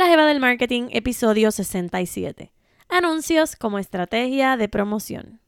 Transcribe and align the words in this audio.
La 0.00 0.06
Jeva 0.06 0.24
del 0.24 0.40
Marketing, 0.40 0.84
episodio 0.92 1.50
67. 1.50 2.50
Anuncios 2.88 3.54
como 3.54 3.78
estrategia 3.78 4.56
de 4.56 4.66
promoción. 4.66 5.42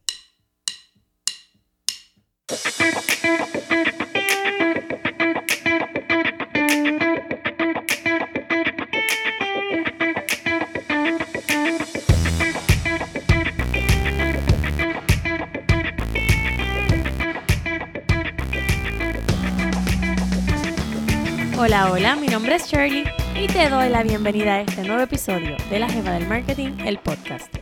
Hola, 21.57 21.91
hola, 21.91 22.15
mi 22.17 22.27
nombre 22.27 22.53
es 22.53 22.67
Shirley 22.67 23.22
y 23.35 23.47
te 23.47 23.67
doy 23.67 23.89
la 23.89 24.03
bienvenida 24.03 24.55
a 24.55 24.61
este 24.61 24.83
nuevo 24.83 25.01
episodio 25.01 25.57
de 25.69 25.79
La 25.79 25.89
Jeva 25.89 26.11
del 26.11 26.27
Marketing, 26.27 26.77
el 26.85 26.99
podcast, 26.99 27.53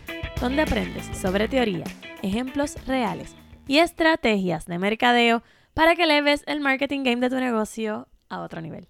donde 0.42 0.64
aprendes 0.64 1.06
sobre 1.18 1.48
teoría, 1.48 1.86
ejemplos 2.22 2.76
reales 2.86 3.36
y 3.68 3.78
estrategias 3.78 4.66
de 4.66 4.80
mercadeo 4.80 5.44
para 5.74 5.96
que 5.96 6.06
leves 6.06 6.44
el 6.46 6.60
marketing 6.60 7.04
game 7.04 7.22
de 7.22 7.30
tu 7.30 7.36
negocio 7.36 8.10
a 8.28 8.42
otro 8.42 8.60
nivel. 8.62 8.90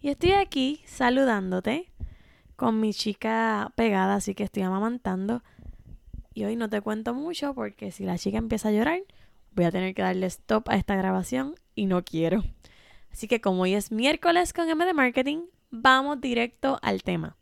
Y 0.00 0.10
estoy 0.10 0.32
aquí 0.32 0.82
saludándote 0.84 1.90
con 2.56 2.80
mi 2.80 2.92
chica 2.92 3.72
pegada, 3.74 4.16
así 4.16 4.34
que 4.34 4.44
estoy 4.44 4.64
amamantando. 4.64 5.42
Y 6.34 6.44
hoy 6.44 6.56
no 6.56 6.68
te 6.68 6.82
cuento 6.82 7.14
mucho 7.14 7.54
porque 7.54 7.92
si 7.92 8.04
la 8.04 8.18
chica 8.18 8.36
empieza 8.36 8.68
a 8.68 8.72
llorar, 8.72 9.00
voy 9.52 9.64
a 9.64 9.70
tener 9.70 9.94
que 9.94 10.02
darle 10.02 10.26
stop 10.26 10.68
a 10.68 10.76
esta 10.76 10.96
grabación 10.96 11.54
y 11.74 11.86
no 11.86 12.04
quiero. 12.04 12.44
Así 13.10 13.26
que 13.26 13.40
como 13.40 13.62
hoy 13.62 13.74
es 13.74 13.90
miércoles 13.90 14.52
con 14.52 14.68
M 14.68 14.84
de 14.84 14.92
Marketing, 14.92 15.40
vamos 15.70 16.20
directo 16.20 16.78
al 16.82 17.02
tema. 17.02 17.36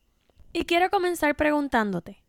Y 0.52 0.64
quiero 0.64 0.90
comenzar 0.90 1.36
preguntándote, 1.36 2.22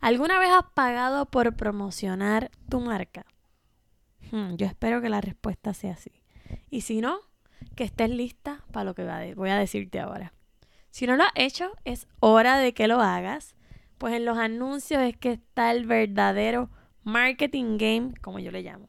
¿alguna 0.00 0.38
vez 0.38 0.50
has 0.50 0.70
pagado 0.74 1.26
por 1.26 1.56
promocionar 1.56 2.50
tu 2.68 2.80
marca? 2.80 3.24
Hmm, 4.30 4.54
yo 4.56 4.66
espero 4.66 5.00
que 5.00 5.08
la 5.08 5.20
respuesta 5.20 5.74
sea 5.74 5.96
sí. 5.96 6.12
Y 6.68 6.82
si 6.82 7.00
no, 7.00 7.20
que 7.74 7.84
estés 7.84 8.10
lista 8.10 8.64
para 8.72 8.84
lo 8.84 8.94
que 8.94 9.34
voy 9.34 9.50
a 9.50 9.56
decirte 9.56 10.00
ahora. 10.00 10.32
Si 10.90 11.06
no 11.06 11.16
lo 11.16 11.24
has 11.24 11.32
hecho, 11.36 11.72
es 11.84 12.06
hora 12.20 12.58
de 12.58 12.74
que 12.74 12.88
lo 12.88 13.00
hagas, 13.00 13.54
pues 13.98 14.14
en 14.14 14.24
los 14.24 14.38
anuncios 14.38 15.02
es 15.02 15.16
que 15.16 15.32
está 15.32 15.70
el 15.70 15.86
verdadero 15.86 16.70
marketing 17.04 17.78
game, 17.78 18.14
como 18.20 18.38
yo 18.38 18.50
le 18.50 18.62
llamo. 18.62 18.88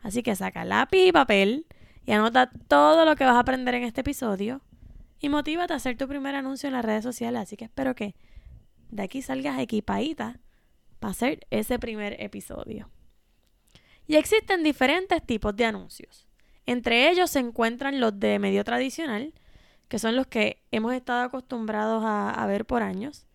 Así 0.00 0.22
que 0.22 0.36
saca 0.36 0.64
lápiz 0.64 1.08
y 1.08 1.12
papel 1.12 1.66
y 2.06 2.12
anota 2.12 2.50
todo 2.68 3.04
lo 3.04 3.16
que 3.16 3.24
vas 3.24 3.34
a 3.34 3.40
aprender 3.40 3.74
en 3.74 3.82
este 3.82 4.00
episodio 4.02 4.62
y 5.20 5.28
motívate 5.28 5.72
a 5.72 5.76
hacer 5.76 5.96
tu 5.96 6.06
primer 6.08 6.34
anuncio 6.34 6.66
en 6.68 6.74
las 6.74 6.84
redes 6.84 7.04
sociales. 7.04 7.42
Así 7.42 7.56
que 7.56 7.64
espero 7.64 7.94
que 7.94 8.14
de 8.90 9.02
aquí 9.02 9.22
salgas 9.22 9.58
equipadita 9.58 10.38
para 11.00 11.12
hacer 11.12 11.46
ese 11.50 11.78
primer 11.78 12.20
episodio. 12.20 12.90
Y 14.06 14.16
existen 14.16 14.62
diferentes 14.62 15.24
tipos 15.24 15.54
de 15.54 15.66
anuncios. 15.66 16.26
Entre 16.66 17.10
ellos 17.10 17.30
se 17.30 17.40
encuentran 17.40 18.00
los 18.00 18.18
de 18.18 18.38
medio 18.38 18.64
tradicional, 18.64 19.34
que 19.88 19.98
son 19.98 20.16
los 20.16 20.26
que 20.26 20.62
hemos 20.70 20.92
estado 20.94 21.22
acostumbrados 21.22 22.04
a, 22.04 22.30
a 22.30 22.46
ver 22.46 22.66
por 22.66 22.82
años, 22.82 23.26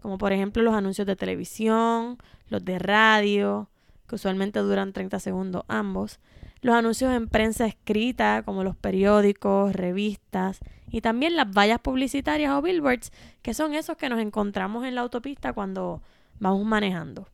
como 0.00 0.18
por 0.18 0.32
ejemplo 0.32 0.62
los 0.62 0.74
anuncios 0.74 1.06
de 1.06 1.16
televisión, 1.16 2.18
los 2.48 2.64
de 2.64 2.78
radio, 2.78 3.68
que 4.08 4.14
usualmente 4.14 4.60
duran 4.60 4.92
30 4.92 5.18
segundos 5.18 5.64
ambos, 5.68 6.20
los 6.60 6.74
anuncios 6.74 7.12
en 7.12 7.28
prensa 7.28 7.66
escrita, 7.66 8.42
como 8.44 8.64
los 8.64 8.76
periódicos, 8.76 9.72
revistas, 9.72 10.60
y 10.90 11.00
también 11.00 11.36
las 11.36 11.50
vallas 11.50 11.80
publicitarias 11.80 12.52
o 12.52 12.62
billboards, 12.62 13.12
que 13.42 13.54
son 13.54 13.74
esos 13.74 13.96
que 13.96 14.08
nos 14.08 14.20
encontramos 14.20 14.84
en 14.84 14.94
la 14.94 15.02
autopista 15.02 15.52
cuando 15.52 16.02
vamos 16.38 16.64
manejando. 16.64 17.28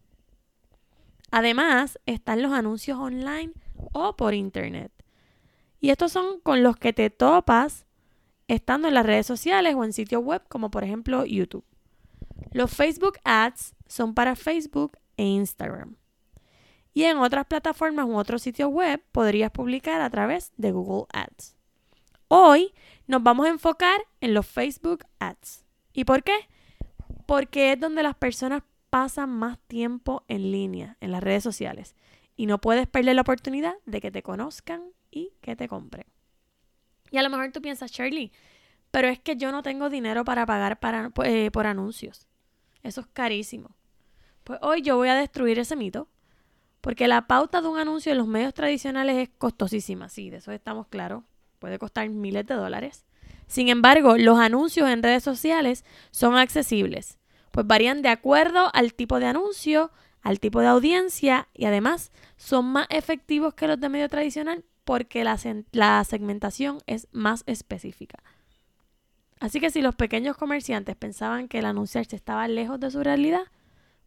Además, 1.31 1.99
están 2.07 2.43
los 2.43 2.53
anuncios 2.53 2.99
online 2.99 3.53
o 3.93 4.17
por 4.17 4.35
internet. 4.35 4.93
Y 5.81 5.91
estos 5.91 6.13
son 6.13 6.41
con 6.41 6.63
los 6.63 6.77
que 6.77 6.93
te 6.93 7.11
topas 7.11 7.87
estando 8.49 8.89
en 8.89 8.95
las 8.95 9.07
redes 9.07 9.27
sociales 9.27 9.75
o 9.75 9.85
en 9.85 9.93
sitios 9.93 10.23
web, 10.23 10.43
como 10.49 10.71
por 10.71 10.85
ejemplo 10.85 11.25
YouTube. 11.25 11.65
Los 12.53 12.71
Facebook 12.71 13.19
Ads 13.25 13.75
son 13.87 14.15
para 14.15 14.37
Facebook 14.37 14.99
e 15.17 15.25
Instagram. 15.25 15.97
Y 16.95 17.05
en 17.05 17.19
otras 17.19 17.47
plataformas 17.47 18.07
u 18.07 18.17
otros 18.17 18.43
sitios 18.43 18.71
web 18.71 19.03
podrías 19.13 19.51
publicar 19.51 20.01
a 20.01 20.11
través 20.11 20.53
de 20.57 20.73
Google 20.73 21.07
Ads. 21.13 21.57
Hoy 22.29 22.75
nos 23.07 23.23
vamos 23.23 23.47
a 23.47 23.51
enfocar 23.51 24.01
en 24.21 24.35
los 24.35 24.47
Facebook 24.47 25.05
Ads. 25.19 25.65
¿Y 25.93 26.05
por 26.05 26.23
qué? 26.23 26.49
Porque 27.27 27.73
es 27.73 27.81
donde 27.81 28.03
las 28.03 28.15
personas 28.15 28.63
pasan 28.91 29.31
más 29.31 29.59
tiempo 29.67 30.25
en 30.29 30.53
línea, 30.53 30.97
en 31.01 31.13
las 31.13 31.23
redes 31.23 31.43
sociales. 31.43 31.95
Y 32.37 32.47
no 32.47 32.61
puedes 32.61 32.87
perder 32.87 33.15
la 33.15 33.23
oportunidad 33.23 33.75
de 33.87 34.01
que 34.01 34.11
te 34.11 34.23
conozcan 34.23 34.83
y 35.11 35.33
que 35.41 35.57
te 35.57 35.69
compren. 35.69 36.07
Y 37.11 37.19
a 37.19 37.23
lo 37.23 37.31
mejor 37.31 37.53
tú 37.53 37.63
piensas, 37.63 37.91
Shirley, 37.91 38.33
pero 38.91 39.09
es 39.09 39.19
que 39.19 39.37
yo 39.37 39.53
no 39.53 39.63
tengo 39.63 39.89
dinero 39.91 40.25
para 40.25 40.45
pagar 40.47 40.79
eh, 41.25 41.51
por 41.51 41.67
anuncios. 41.67 42.27
Eso 42.83 43.01
es 43.01 43.07
carísimo. 43.09 43.77
Pues 44.45 44.59
hoy 44.63 44.83
yo 44.83 44.97
voy 44.97 45.09
a 45.09 45.15
destruir 45.15 45.59
ese 45.59 45.77
mito 45.77 46.09
porque 46.83 47.09
la 47.09 47.27
pauta 47.27 47.63
de 47.63 47.69
un 47.69 47.79
anuncio 47.79 48.13
en 48.13 48.19
los 48.19 48.27
medios 48.27 48.53
tradicionales 48.53 49.17
es 49.17 49.31
costosísima, 49.39 50.11
sí, 50.11 50.29
de 50.29 50.39
eso 50.39 50.53
estamos 50.53 50.89
claros. 50.89 51.23
Puede 51.61 51.79
costar 51.79 52.09
miles 52.11 52.45
de 52.45 52.55
dólares. 52.55 53.07
Sin 53.47 53.69
embargo, 53.69 54.19
los 54.19 54.39
anuncios 54.39 54.91
en 54.91 55.03
redes 55.03 55.23
sociales 55.23 55.85
son 56.11 56.37
accesibles, 56.37 57.19
pues 57.53 57.67
varían 57.67 58.03
de 58.03 58.09
acuerdo 58.09 58.69
al 58.75 58.95
tipo 58.95 59.21
de 59.21 59.27
anuncio, 59.27 59.93
al 60.23 60.41
tipo 60.41 60.61
de 60.61 60.67
audiencia 60.67 61.49
y 61.55 61.67
además 61.67 62.11
son 62.37 62.67
más 62.67 62.89
efectivos 62.91 63.55
que 63.55 63.69
los 63.69 63.79
de 63.79 63.89
medio 63.89 64.09
tradicional 64.09 64.65
porque 64.85 65.23
la, 65.23 65.39
la 65.71 66.03
segmentación 66.03 66.79
es 66.87 67.07
más 67.13 67.45
específica. 67.47 68.19
Así 69.39 69.61
que 69.61 69.71
si 69.71 69.83
los 69.83 69.95
pequeños 69.95 70.37
comerciantes 70.37 70.97
pensaban 70.97 71.47
que 71.47 71.61
el 71.61 71.67
anunciarse 71.67 72.17
estaba 72.17 72.49
lejos 72.49 72.81
de 72.81 72.91
su 72.91 73.05
realidad, 73.05 73.43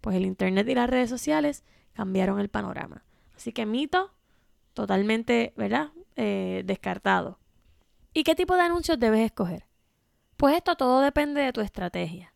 pues 0.05 0.17
el 0.17 0.25
Internet 0.27 0.69
y 0.69 0.75
las 0.75 0.87
redes 0.87 1.09
sociales 1.09 1.63
cambiaron 1.93 2.39
el 2.39 2.47
panorama. 2.47 3.03
Así 3.35 3.51
que 3.51 3.65
mito 3.65 4.11
totalmente, 4.75 5.51
¿verdad? 5.57 5.93
Eh, 6.15 6.61
descartado. 6.63 7.39
¿Y 8.13 8.23
qué 8.23 8.35
tipo 8.35 8.53
de 8.53 8.61
anuncios 8.61 8.99
debes 8.99 9.21
escoger? 9.21 9.65
Pues 10.37 10.57
esto 10.57 10.75
todo 10.75 11.01
depende 11.01 11.41
de 11.41 11.51
tu 11.51 11.61
estrategia. 11.61 12.35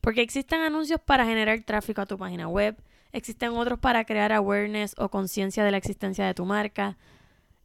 Porque 0.00 0.20
existen 0.20 0.62
anuncios 0.62 1.00
para 1.00 1.24
generar 1.24 1.62
tráfico 1.62 2.00
a 2.00 2.06
tu 2.06 2.18
página 2.18 2.48
web, 2.48 2.76
existen 3.12 3.50
otros 3.50 3.78
para 3.78 4.04
crear 4.04 4.32
awareness 4.32 4.96
o 4.98 5.08
conciencia 5.08 5.62
de 5.62 5.70
la 5.70 5.76
existencia 5.76 6.26
de 6.26 6.34
tu 6.34 6.44
marca, 6.44 6.98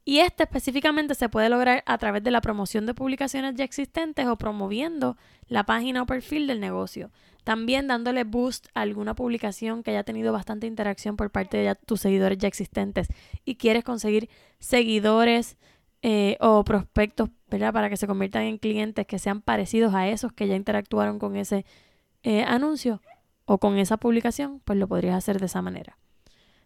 y 0.03 0.19
este 0.19 0.44
específicamente 0.44 1.16
se 1.16 1.29
puede 1.29 1.50
lograr 1.50 1.84
a 1.85 1.97
través 1.97 2.23
de 2.23 2.31
la 2.31 2.41
promoción 2.41 2.85
de 2.85 2.94
publicaciones 2.94 3.56
ya 3.56 3.63
existentes 3.63 4.28
o 4.28 4.38
promoviendo 4.38 5.17
la 5.47 5.63
página 5.63 6.01
o 6.01 6.06
perfil 6.06 6.47
del 6.47 6.59
negocio. 6.59 7.12
También 7.44 7.88
dándole 7.88 8.23
boost 8.23 8.67
a 8.73 8.81
alguna 8.81 9.16
publicación 9.16 9.84
que 9.84 9.91
haya 9.91 10.03
tenido 10.03 10.31
bastante 10.34 10.67
interacción 10.67 11.17
por 11.17 11.31
parte 11.31 11.57
de 11.57 11.75
tus 11.75 12.01
seguidores 12.01 12.38
ya 12.38 12.47
existentes 12.47 13.07
y 13.45 13.56
quieres 13.56 13.84
conseguir 13.84 14.29
seguidores 14.59 15.57
eh, 16.03 16.38
o 16.40 16.63
prospectos 16.63 17.29
para 17.50 17.90
que 17.90 17.97
se 17.97 18.07
conviertan 18.07 18.44
en 18.44 18.57
clientes 18.57 19.06
que 19.06 19.19
sean 19.19 19.41
parecidos 19.41 19.94
a 19.94 20.07
esos 20.07 20.31
que 20.31 20.47
ya 20.47 20.56
interactuaron 20.56 21.19
con 21.19 21.35
ese 21.35 21.66
eh, 22.23 22.44
anuncio 22.44 23.01
o 23.45 23.57
con 23.57 23.78
esa 23.78 23.97
publicación, 23.97 24.61
pues 24.63 24.79
lo 24.79 24.88
podrías 24.88 25.16
hacer 25.16 25.40
de 25.40 25.47
esa 25.47 25.61
manera. 25.61 25.97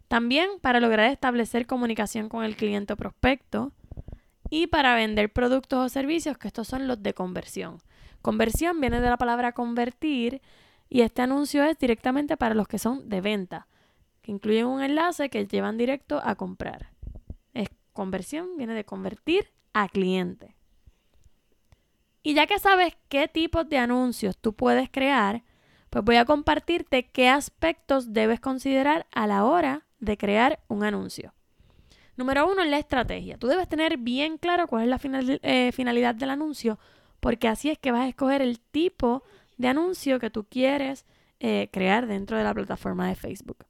También 0.08 0.50
para 0.62 0.80
lograr 0.80 1.12
establecer 1.12 1.66
comunicación 1.66 2.30
con 2.30 2.44
el 2.44 2.56
cliente 2.56 2.94
o 2.94 2.98
prospecto 2.98 3.72
y 4.50 4.68
para 4.68 4.96
vender 4.96 5.32
productos 5.34 5.86
o 5.86 5.90
servicios, 5.90 6.38
que 6.38 6.48
estos 6.48 6.68
son 6.68 6.88
los 6.88 7.02
de 7.02 7.14
conversión. 7.14 7.80
Conversión 8.22 8.80
viene 8.80 9.02
de 9.02 9.10
la 9.10 9.18
palabra 9.18 9.54
convertir 9.54 10.42
y 10.90 11.02
este 11.02 11.22
anuncio 11.22 11.63
es 11.63 11.78
directamente 11.78 12.38
para 12.38 12.56
los 12.56 12.68
que 12.68 12.80
son 12.80 13.10
de 13.10 13.22
venta, 13.22 13.68
que 14.22 14.31
incluyen 14.31 14.68
un 14.68 14.81
enlace 14.81 15.30
que 15.30 15.46
llevan 15.46 15.78
directo 15.78 16.22
a 16.24 16.36
comprar. 16.36 16.92
Es 17.54 17.69
conversión, 17.94 18.58
viene 18.58 18.74
de 18.74 18.86
convertir 18.86 19.51
a 19.74 19.90
cliente. 19.90 20.56
Y 22.22 22.34
ya 22.34 22.48
que 22.48 22.58
sabes 22.60 22.98
qué 23.10 23.28
tipos 23.28 23.69
de 23.69 23.78
anuncios 23.78 24.38
tú 24.38 24.54
puedes 24.54 24.90
crear, 24.90 25.44
pues 25.90 26.04
voy 26.04 26.16
a 26.16 26.25
compartirte 26.25 27.08
qué 27.08 27.30
aspectos 27.30 28.13
debes 28.13 28.40
considerar 28.40 29.06
a 29.12 29.28
la 29.28 29.46
hora 29.46 29.85
de 30.00 30.18
crear 30.18 30.59
un 30.68 30.83
anuncio. 30.83 31.33
Número 32.18 32.50
uno, 32.50 32.63
la 32.63 32.77
estrategia. 32.77 33.38
Tú 33.38 33.47
debes 33.47 33.68
tener 33.68 33.97
bien 33.97 34.38
claro 34.38 34.68
cuál 34.68 34.83
es 34.83 34.89
la 34.89 35.39
eh, 35.42 35.71
finalidad 35.74 36.15
del 36.15 36.30
anuncio, 36.30 36.80
porque 37.19 37.47
así 37.47 37.69
es 37.69 37.77
que 37.77 37.92
vas 37.92 38.01
a 38.01 38.07
escoger 38.07 38.42
el 38.42 38.59
tipo 38.59 39.24
de 39.57 39.68
anuncio 39.68 40.19
que 40.19 40.30
tú 40.30 40.45
quieres 40.45 41.06
eh, 41.39 41.69
crear 41.71 42.07
dentro 42.07 42.38
de 42.38 42.44
la 42.44 42.53
plataforma 42.53 43.07
de 43.07 43.15
Facebook. 43.15 43.65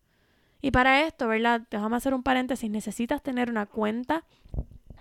Y 0.62 0.72
para 0.72 1.06
esto, 1.06 1.28
¿verdad? 1.28 1.62
Déjame 1.70 1.96
hacer 1.98 2.14
un 2.14 2.24
paréntesis. 2.24 2.70
Necesitas 2.70 3.22
tener 3.22 3.50
una 3.50 3.66
cuenta 3.66 4.26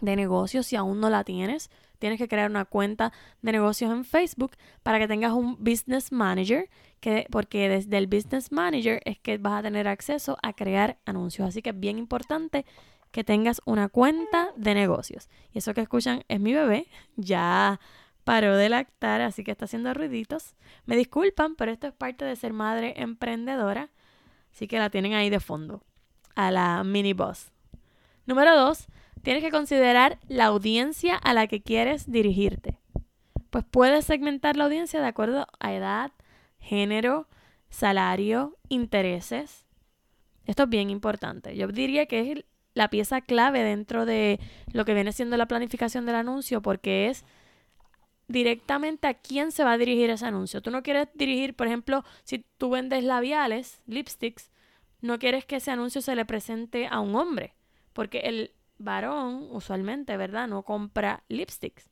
de 0.01 0.17
negocios 0.17 0.67
si 0.67 0.77
aún 0.77 1.01
no 1.01 1.11
la 1.11 1.25
tienes. 1.25 1.71
Tienes 1.99 2.19
que 2.19 2.29
crear 2.29 2.51
una 2.51 2.65
cuenta 2.65 3.13
de 3.41 3.53
negocios 3.53 3.91
en 3.91 4.05
Facebook 4.05 4.53
para 4.83 4.99
que 4.99 5.09
tengas 5.09 5.33
un 5.33 5.57
business 5.59 6.13
manager, 6.13 6.69
que, 7.01 7.27
porque 7.31 7.69
desde 7.69 7.97
el 7.97 8.07
business 8.07 8.53
manager 8.53 9.01
es 9.05 9.19
que 9.19 9.39
vas 9.39 9.61
a 9.61 9.63
tener 9.63 9.89
acceso 9.89 10.37
a 10.43 10.53
crear 10.53 10.99
anuncios. 11.07 11.49
Así 11.49 11.63
que 11.63 11.71
es 11.71 11.81
bien 11.81 11.99
importante 11.99 12.67
que 13.15 13.23
tengas 13.23 13.63
una 13.65 13.89
cuenta 13.89 14.51
de 14.57 14.75
negocios. 14.75 15.29
Y 15.53 15.59
eso 15.59 15.73
que 15.73 15.81
escuchan 15.81 16.25
es 16.29 16.41
mi 16.41 16.53
bebé, 16.53 16.89
ya 17.17 17.79
paró 18.25 18.57
de 18.57 18.69
lactar, 18.69 19.21
así 19.21 19.45
que 19.45 19.53
está 19.53 19.67
haciendo 19.67 19.95
ruiditos. 19.95 20.55
Me 20.85 20.97
disculpan, 20.97 21.55
pero 21.55 21.71
esto 21.71 21.87
es 21.87 21.93
parte 21.93 22.25
de 22.25 22.35
ser 22.35 22.53
madre 22.53 22.95
emprendedora, 22.97 23.91
así 24.53 24.67
que 24.67 24.79
la 24.79 24.91
tienen 24.91 25.15
ahí 25.15 25.31
de 25.31 25.41
fondo, 25.41 25.83
a 26.35 26.51
la 26.51 26.83
mini 26.83 27.13
boss. 27.13 27.53
Número 28.27 28.57
dos, 28.57 28.89
tienes 29.25 29.43
que 29.43 29.51
considerar 29.51 30.19
la 30.29 30.45
audiencia 30.47 31.17
a 31.17 31.33
la 31.33 31.49
que 31.49 31.63
quieres 31.63 32.11
dirigirte. 32.11 32.79
Pues 33.51 33.65
puedes 33.69 34.05
segmentar 34.05 34.57
la 34.57 34.65
audiencia 34.65 35.01
de 35.01 35.07
acuerdo 35.07 35.47
a 35.59 35.73
edad, 35.73 36.13
género, 36.61 37.27
salario, 37.71 38.57
intereses. 38.69 39.67
Esto 40.47 40.65
es 40.65 40.69
bien 40.69 40.91
importante. 40.91 41.57
Yo 41.57 41.67
diría 41.69 42.07
que 42.07 42.33
es 42.33 42.45
la 42.75 42.91
pieza 42.91 43.23
clave 43.23 43.63
dentro 43.63 44.05
de 44.05 44.41
lo 44.73 44.85
que 44.85 44.95
viene 44.95 45.13
siendo 45.13 45.37
la 45.37 45.47
planificación 45.47 46.05
del 46.07 46.17
anuncio 46.17 46.61
porque 46.61 47.09
es 47.09 47.25
directamente 48.29 49.07
a 49.07 49.15
quién 49.15 49.53
se 49.53 49.65
va 49.65 49.73
a 49.73 49.79
dirigir 49.79 50.11
ese 50.11 50.27
anuncio. 50.27 50.61
Tú 50.61 50.71
no 50.71 50.83
quieres 50.83 51.09
dirigir, 51.15 51.55
por 51.55 51.67
ejemplo, 51.67 52.05
si 52.25 52.45
tú 52.59 52.71
vendes 52.71 53.05
labiales, 53.05 53.81
lipsticks, 53.87 54.51
no 55.01 55.19
quieres 55.19 55.45
que 55.47 55.57
ese 55.57 55.71
anuncio 55.71 56.03
se 56.03 56.15
le 56.15 56.25
presente 56.25 56.89
a 56.89 57.01
un 57.01 57.15
hombre, 57.15 57.55
porque 57.93 58.21
el 58.21 58.51
varón 58.79 59.49
usualmente, 59.51 60.17
¿verdad? 60.17 60.49
No 60.49 60.63
compra 60.63 61.23
lipsticks. 61.29 61.89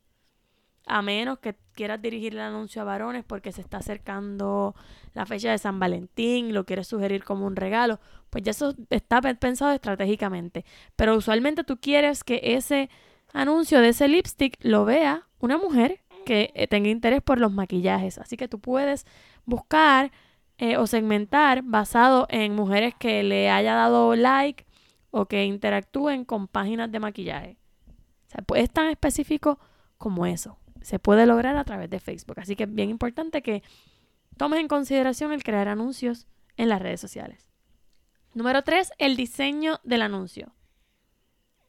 A 0.86 1.00
menos 1.00 1.38
que 1.38 1.54
quieras 1.74 2.02
dirigir 2.02 2.32
el 2.34 2.40
anuncio 2.40 2.82
a 2.82 2.84
varones 2.84 3.24
porque 3.24 3.52
se 3.52 3.60
está 3.60 3.76
acercando 3.78 4.74
la 5.14 5.26
fecha 5.26 5.50
de 5.52 5.58
San 5.58 5.78
Valentín, 5.78 6.52
lo 6.52 6.66
quieres 6.66 6.88
sugerir 6.88 7.22
como 7.22 7.46
un 7.46 7.54
regalo, 7.54 8.00
pues 8.30 8.42
ya 8.42 8.50
eso 8.50 8.74
está 8.90 9.20
pensado 9.20 9.70
estratégicamente. 9.72 10.64
Pero 10.96 11.16
usualmente 11.16 11.62
tú 11.62 11.78
quieres 11.78 12.24
que 12.24 12.40
ese 12.42 12.90
anuncio 13.32 13.80
de 13.80 13.90
ese 13.90 14.08
lipstick 14.08 14.58
lo 14.60 14.84
vea 14.84 15.28
una 15.38 15.56
mujer 15.56 16.00
que 16.24 16.50
eh, 16.54 16.66
tenga 16.66 16.88
interés 16.88 17.22
por 17.22 17.38
los 17.38 17.52
maquillajes. 17.52 18.18
Así 18.18 18.36
que 18.36 18.48
tú 18.48 18.58
puedes 18.58 19.06
buscar 19.44 20.10
eh, 20.58 20.76
o 20.76 20.86
segmentar 20.86 21.62
basado 21.62 22.26
en 22.28 22.54
mujeres 22.54 22.94
que 22.94 23.22
le 23.22 23.50
haya 23.50 23.74
dado 23.74 24.14
like 24.16 24.66
o 25.12 25.26
que 25.26 25.44
interactúen 25.44 26.24
con 26.24 26.48
páginas 26.48 26.90
de 26.90 26.98
maquillaje. 26.98 27.58
Pues 28.46 28.64
es 28.64 28.70
tan 28.70 28.88
específico 28.88 29.60
como 29.98 30.26
eso. 30.26 30.58
Se 30.80 30.98
puede 30.98 31.26
lograr 31.26 31.56
a 31.56 31.64
través 31.64 31.88
de 31.90 32.00
Facebook. 32.00 32.40
Así 32.40 32.56
que 32.56 32.64
es 32.64 32.74
bien 32.74 32.90
importante 32.90 33.42
que 33.42 33.62
tomes 34.36 34.58
en 34.58 34.66
consideración 34.68 35.32
el 35.32 35.44
crear 35.44 35.68
anuncios 35.68 36.26
en 36.56 36.68
las 36.68 36.82
redes 36.82 37.00
sociales. 37.00 37.48
Número 38.34 38.62
3, 38.62 38.92
el 38.98 39.14
diseño 39.14 39.78
del 39.84 40.02
anuncio. 40.02 40.52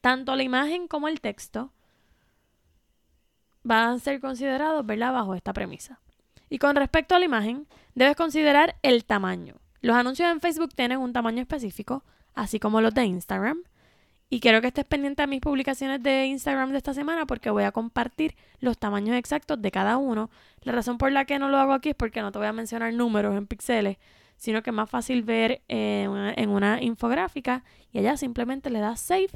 Tanto 0.01 0.36
la 0.36 0.44
imagen 0.44 0.88
como 0.88 1.10
el 1.10 1.22
texto 1.22 1.74
van 3.63 3.90
a 3.90 4.00
ser 4.00 4.22
considerados, 4.22 4.86
¿verdad? 4.86 5.13
Bajo 5.13 5.36
esta 5.36 5.54
premisa. 5.54 6.00
Y 6.50 6.60
con 6.60 6.75
respecto 6.78 7.16
a 7.16 7.19
la 7.19 7.25
imagen, 7.25 7.68
debes 7.94 8.16
considerar 8.16 8.78
el 8.84 9.04
tamaño. 9.04 9.56
Los 9.81 9.98
anuncios 9.98 10.31
en 10.31 10.40
Facebook 10.40 10.74
tienen 10.74 11.00
un 11.00 11.12
tamaño 11.12 11.42
específico, 11.42 12.06
así 12.33 12.59
como 12.59 12.81
los 12.81 12.94
de 12.94 13.06
Instagram. 13.06 13.63
Y 14.30 14.39
quiero 14.39 14.62
que 14.62 14.68
estés 14.68 14.85
pendiente 14.85 15.21
a 15.21 15.27
mis 15.27 15.41
publicaciones 15.41 16.01
de 16.01 16.25
Instagram 16.25 16.71
de 16.71 16.77
esta 16.77 16.94
semana 16.94 17.27
porque 17.27 17.51
voy 17.51 17.65
a 17.65 17.71
compartir 17.71 18.35
los 18.59 18.77
tamaños 18.80 19.15
exactos 19.15 19.62
de 19.62 19.69
cada 19.69 19.97
uno. 19.97 20.31
La 20.62 20.71
razón 20.71 20.97
por 20.97 21.12
la 21.12 21.25
que 21.25 21.38
no 21.38 21.50
lo 21.50 21.57
hago 21.57 21.74
aquí 21.74 21.89
es 21.89 21.95
porque 21.95 22.21
no 22.21 22.31
te 22.31 22.39
voy 22.39 22.47
a 22.47 22.53
mencionar 22.53 22.94
números 22.94 23.38
en 23.38 23.45
píxeles, 23.45 23.97
sino 24.38 24.63
que 24.63 24.71
es 24.71 24.75
más 24.75 24.89
fácil 24.89 25.21
ver 25.21 25.62
en 25.68 26.50
una 26.50 26.81
infográfica 26.81 27.63
y 27.91 28.00
allá 28.00 28.18
simplemente 28.18 28.71
le 28.71 28.80
das 28.80 29.00
save 29.01 29.30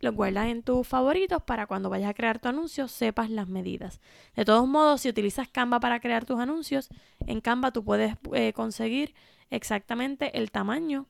lo 0.00 0.12
guardas 0.12 0.48
en 0.48 0.62
tus 0.62 0.86
favoritos 0.86 1.42
para 1.42 1.66
cuando 1.66 1.90
vayas 1.90 2.10
a 2.10 2.14
crear 2.14 2.38
tu 2.38 2.48
anuncio 2.48 2.88
sepas 2.88 3.30
las 3.30 3.48
medidas. 3.48 4.00
De 4.34 4.44
todos 4.44 4.66
modos, 4.68 5.00
si 5.00 5.08
utilizas 5.08 5.48
Canva 5.48 5.80
para 5.80 6.00
crear 6.00 6.24
tus 6.24 6.38
anuncios, 6.38 6.88
en 7.26 7.40
Canva 7.40 7.70
tú 7.70 7.84
puedes 7.84 8.14
eh, 8.32 8.52
conseguir 8.52 9.14
exactamente 9.50 10.38
el 10.38 10.50
tamaño 10.50 11.06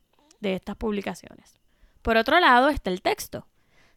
estas 0.55 0.77
publicaciones. 0.77 1.61
Por 2.03 2.17
otro 2.17 2.39
lado 2.41 2.69
está 2.69 2.91
el 2.91 3.03
texto. 3.03 3.47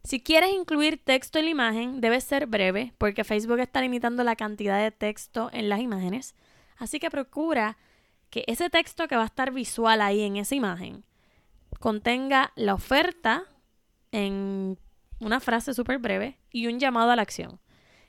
Si 0.03 0.21
quieres 0.21 0.51
incluir 0.51 1.03
texto 1.03 1.39
en 1.39 1.45
la 1.45 1.51
imagen, 1.51 2.01
debe 2.01 2.21
ser 2.21 2.47
breve 2.47 2.93
porque 2.97 3.23
Facebook 3.23 3.59
está 3.59 3.81
limitando 3.81 4.23
la 4.23 4.35
cantidad 4.35 4.81
de 4.81 4.91
texto 4.91 5.49
en 5.53 5.69
las 5.69 5.81
imágenes. 5.81 6.35
Así 6.77 6.99
que 6.99 7.11
procura 7.11 7.77
que 8.29 8.43
ese 8.47 8.69
texto 8.69 9.07
que 9.07 9.15
va 9.15 9.23
a 9.23 9.27
estar 9.27 9.51
visual 9.51 10.01
ahí 10.01 10.21
en 10.21 10.37
esa 10.37 10.55
imagen 10.55 11.03
contenga 11.79 12.51
la 12.55 12.73
oferta 12.73 13.43
en 14.11 14.77
una 15.19 15.39
frase 15.39 15.73
súper 15.73 15.99
breve 15.99 16.37
y 16.51 16.67
un 16.67 16.79
llamado 16.79 17.11
a 17.11 17.15
la 17.15 17.21
acción. 17.21 17.59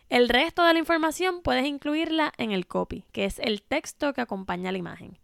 El 0.08 0.28
resto 0.28 0.64
de 0.64 0.72
la 0.72 0.78
información 0.78 1.40
puedes 1.42 1.66
incluirla 1.66 2.32
en 2.36 2.50
el 2.50 2.66
copy, 2.66 3.04
que 3.12 3.24
es 3.24 3.38
el 3.38 3.62
texto 3.62 4.12
que 4.12 4.20
acompaña 4.20 4.72
la 4.72 4.78
imagen. 4.78 5.18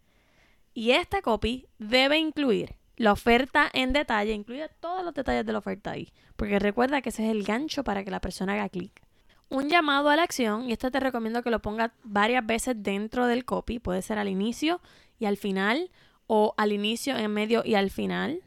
Y 0.73 0.91
esta 0.91 1.21
copy 1.21 1.67
debe 1.77 2.17
incluir 2.17 2.76
la 2.97 3.11
oferta 3.13 3.69
en 3.71 3.93
detalle, 3.93 4.33
incluye 4.33 4.67
todos 4.79 5.05
los 5.05 5.13
detalles 5.13 5.45
de 5.45 5.53
la 5.53 5.59
oferta 5.59 5.91
ahí, 5.91 6.11
porque 6.35 6.59
recuerda 6.59 7.01
que 7.01 7.09
ese 7.09 7.25
es 7.25 7.31
el 7.31 7.43
gancho 7.43 7.83
para 7.83 8.03
que 8.03 8.11
la 8.11 8.19
persona 8.19 8.53
haga 8.53 8.69
clic. 8.69 9.01
Un 9.49 9.69
llamado 9.69 10.09
a 10.09 10.15
la 10.15 10.23
acción, 10.23 10.67
y 10.67 10.73
este 10.73 10.91
te 10.91 10.99
recomiendo 10.99 11.41
que 11.43 11.51
lo 11.51 11.61
pongas 11.61 11.91
varias 12.03 12.45
veces 12.45 12.75
dentro 12.77 13.27
del 13.27 13.45
copy, 13.45 13.79
puede 13.79 14.01
ser 14.01 14.17
al 14.17 14.27
inicio 14.27 14.81
y 15.19 15.25
al 15.25 15.37
final, 15.37 15.91
o 16.25 16.53
al 16.57 16.73
inicio, 16.73 17.15
en 17.15 17.31
medio 17.31 17.61
y 17.63 17.75
al 17.75 17.91
final. 17.91 18.41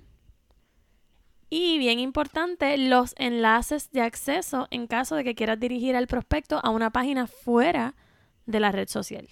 Y 1.48 1.78
bien 1.78 1.98
importante, 1.98 2.76
los 2.76 3.14
enlaces 3.16 3.90
de 3.92 4.02
acceso 4.02 4.68
en 4.70 4.86
caso 4.86 5.16
de 5.16 5.24
que 5.24 5.34
quieras 5.34 5.58
dirigir 5.58 5.96
al 5.96 6.06
prospecto 6.06 6.60
a 6.62 6.70
una 6.70 6.90
página 6.90 7.26
fuera 7.26 7.94
de 8.46 8.60
la 8.60 8.70
red 8.70 8.88
social. 8.88 9.28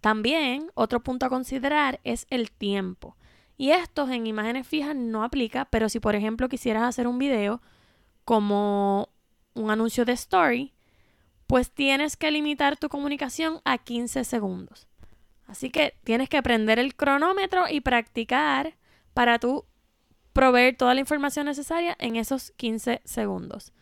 También 0.00 0.70
otro 0.74 1.02
punto 1.02 1.26
a 1.26 1.30
considerar 1.30 2.00
es 2.04 2.26
el 2.30 2.50
tiempo. 2.50 3.16
Y 3.56 3.70
esto 3.70 4.08
en 4.10 4.26
imágenes 4.26 4.66
fijas 4.66 4.94
no 4.94 5.24
aplica, 5.24 5.64
pero 5.66 5.88
si 5.88 6.00
por 6.00 6.14
ejemplo 6.14 6.48
quisieras 6.48 6.82
hacer 6.82 7.06
un 7.06 7.18
video 7.18 7.62
como 8.24 9.08
un 9.54 9.70
anuncio 9.70 10.04
de 10.04 10.12
story, 10.12 10.74
pues 11.46 11.70
tienes 11.70 12.16
que 12.16 12.30
limitar 12.30 12.76
tu 12.76 12.88
comunicación 12.88 13.60
a 13.64 13.78
15 13.78 14.24
segundos. 14.24 14.86
Así 15.46 15.70
que 15.70 15.94
tienes 16.04 16.28
que 16.28 16.42
prender 16.42 16.78
el 16.78 16.96
cronómetro 16.96 17.64
y 17.70 17.80
practicar 17.80 18.76
para 19.14 19.38
tú 19.38 19.64
proveer 20.32 20.76
toda 20.76 20.92
la 20.92 21.00
información 21.00 21.46
necesaria 21.46 21.96
en 21.98 22.16
esos 22.16 22.50
15 22.56 23.00
segundos. 23.04 23.72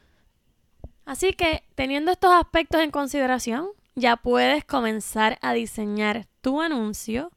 Así 1.05 1.33
que, 1.33 1.65
teniendo 1.75 2.13
estos 2.13 2.33
aspectos 2.33 2.81
en 2.81 2.91
consideración, 2.91 3.69
ya 3.95 4.17
puedes 4.17 4.65
comenzar 4.65 5.39
a 5.43 5.53
diseñar 5.53 6.27
tu 6.41 6.61
anuncio. 6.61 7.31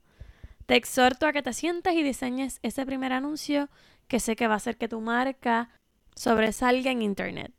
Te 0.68 0.76
exhorto 0.76 1.26
a 1.26 1.32
que 1.32 1.40
te 1.40 1.54
sientas 1.54 1.94
y 1.94 2.02
diseñes 2.02 2.58
ese 2.62 2.84
primer 2.84 3.14
anuncio 3.14 3.70
que 4.06 4.20
sé 4.20 4.36
que 4.36 4.48
va 4.48 4.52
a 4.52 4.56
hacer 4.58 4.76
que 4.76 4.86
tu 4.86 5.00
marca 5.00 5.70
sobresalga 6.14 6.90
en 6.90 7.00
Internet. 7.00 7.54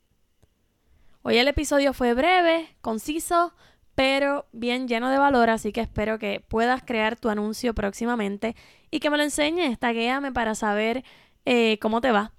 Hoy 1.23 1.39
el 1.39 1.47
episodio 1.47 1.93
fue 1.93 2.13
breve, 2.13 2.69
conciso, 2.81 3.55
pero 3.95 4.45
bien 4.51 4.87
lleno 4.87 5.09
de 5.09 5.17
valor, 5.17 5.49
así 5.49 5.71
que 5.71 5.81
espero 5.81 6.19
que 6.19 6.45
puedas 6.47 6.83
crear 6.83 7.15
tu 7.15 7.29
anuncio 7.29 7.73
próximamente 7.73 8.55
y 8.91 8.99
que 8.99 9.09
me 9.09 9.17
lo 9.17 9.23
enseñes, 9.23 9.79
taguéame 9.79 10.31
para 10.31 10.53
saber 10.53 11.03
eh, 11.45 11.79
¿Cómo 11.81 12.01
te 12.01 12.11
va? 12.11 12.33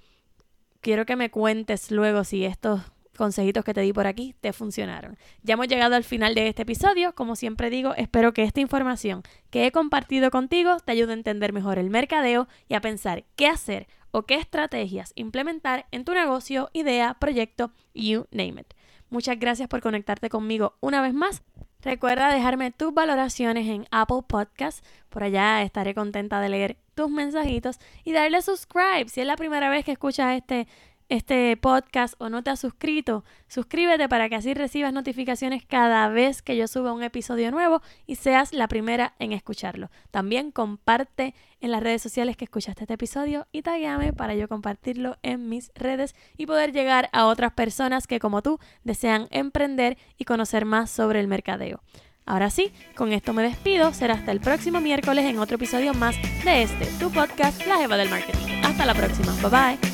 Quiero 0.82 1.04
que 1.04 1.16
me 1.16 1.32
cuentes 1.32 1.90
luego 1.90 2.22
si 2.22 2.44
estos 2.44 2.80
consejitos 3.20 3.66
que 3.66 3.74
te 3.74 3.82
di 3.82 3.92
por 3.92 4.06
aquí 4.06 4.34
te 4.40 4.54
funcionaron. 4.54 5.18
Ya 5.42 5.52
hemos 5.52 5.68
llegado 5.68 5.94
al 5.94 6.04
final 6.04 6.34
de 6.34 6.48
este 6.48 6.62
episodio. 6.62 7.14
Como 7.14 7.36
siempre 7.36 7.68
digo, 7.68 7.94
espero 7.94 8.32
que 8.32 8.44
esta 8.44 8.60
información 8.60 9.22
que 9.50 9.66
he 9.66 9.72
compartido 9.72 10.30
contigo 10.30 10.78
te 10.82 10.92
ayude 10.92 11.12
a 11.12 11.16
entender 11.16 11.52
mejor 11.52 11.78
el 11.78 11.90
mercadeo 11.90 12.48
y 12.66 12.74
a 12.74 12.80
pensar 12.80 13.24
qué 13.36 13.46
hacer 13.46 13.88
o 14.10 14.22
qué 14.22 14.36
estrategias 14.36 15.12
implementar 15.16 15.84
en 15.90 16.06
tu 16.06 16.14
negocio, 16.14 16.70
idea, 16.72 17.18
proyecto, 17.20 17.72
you 17.92 18.26
name 18.30 18.62
it. 18.62 18.72
Muchas 19.10 19.38
gracias 19.38 19.68
por 19.68 19.82
conectarte 19.82 20.30
conmigo 20.30 20.78
una 20.80 21.02
vez 21.02 21.12
más. 21.12 21.42
Recuerda 21.82 22.32
dejarme 22.32 22.70
tus 22.70 22.94
valoraciones 22.94 23.68
en 23.68 23.86
Apple 23.90 24.22
Podcasts. 24.26 24.82
Por 25.10 25.24
allá 25.24 25.62
estaré 25.62 25.94
contenta 25.94 26.40
de 26.40 26.48
leer 26.48 26.78
tus 26.94 27.10
mensajitos 27.10 27.80
y 28.02 28.12
darle 28.12 28.40
subscribe 28.40 29.08
si 29.08 29.20
es 29.20 29.26
la 29.26 29.36
primera 29.36 29.68
vez 29.68 29.84
que 29.84 29.92
escuchas 29.92 30.38
este 30.38 30.66
este 31.10 31.56
podcast 31.56 32.14
o 32.18 32.30
no 32.30 32.42
te 32.42 32.50
has 32.50 32.60
suscrito, 32.60 33.24
suscríbete 33.48 34.08
para 34.08 34.28
que 34.28 34.36
así 34.36 34.54
recibas 34.54 34.92
notificaciones 34.92 35.64
cada 35.66 36.08
vez 36.08 36.40
que 36.40 36.56
yo 36.56 36.68
suba 36.68 36.92
un 36.92 37.02
episodio 37.02 37.50
nuevo 37.50 37.82
y 38.06 38.14
seas 38.14 38.52
la 38.52 38.68
primera 38.68 39.14
en 39.18 39.32
escucharlo. 39.32 39.90
También 40.12 40.52
comparte 40.52 41.34
en 41.60 41.72
las 41.72 41.82
redes 41.82 42.00
sociales 42.00 42.36
que 42.36 42.44
escuchaste 42.44 42.84
este 42.84 42.94
episodio 42.94 43.48
y 43.50 43.62
tagueame 43.62 44.12
para 44.12 44.34
yo 44.36 44.48
compartirlo 44.48 45.18
en 45.22 45.48
mis 45.48 45.72
redes 45.74 46.14
y 46.38 46.46
poder 46.46 46.72
llegar 46.72 47.10
a 47.12 47.26
otras 47.26 47.52
personas 47.52 48.06
que 48.06 48.20
como 48.20 48.40
tú 48.40 48.60
desean 48.84 49.26
emprender 49.32 49.98
y 50.16 50.24
conocer 50.24 50.64
más 50.64 50.90
sobre 50.90 51.18
el 51.18 51.26
mercadeo. 51.26 51.82
Ahora 52.24 52.50
sí, 52.50 52.72
con 52.94 53.12
esto 53.12 53.32
me 53.32 53.42
despido. 53.42 53.92
Será 53.92 54.14
hasta 54.14 54.30
el 54.30 54.38
próximo 54.38 54.80
miércoles 54.80 55.24
en 55.24 55.40
otro 55.40 55.56
episodio 55.56 55.92
más 55.92 56.14
de 56.44 56.62
este, 56.62 56.86
tu 57.00 57.10
podcast, 57.10 57.66
La 57.66 57.78
Jeva 57.78 57.96
del 57.96 58.08
Marketing. 58.08 58.62
Hasta 58.62 58.86
la 58.86 58.94
próxima. 58.94 59.32
Bye 59.42 59.50
bye. 59.50 59.89